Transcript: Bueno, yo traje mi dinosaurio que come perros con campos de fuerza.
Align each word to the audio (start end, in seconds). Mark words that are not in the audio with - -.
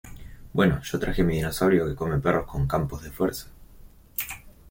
Bueno, 0.51 0.81
yo 0.81 0.97
traje 0.97 1.21
mi 1.23 1.35
dinosaurio 1.35 1.85
que 1.87 1.93
come 2.01 2.17
perros 2.25 2.47
con 2.51 2.67
campos 2.67 3.03
de 3.03 3.11
fuerza. 3.11 3.49